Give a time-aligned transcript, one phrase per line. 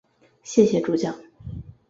[0.41, 1.13] 谢谢助教